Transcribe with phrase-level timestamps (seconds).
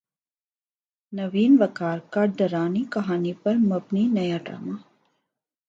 [1.13, 4.75] نوین وقار کا ڈرانی کہانی پر مبنی نیا ڈراما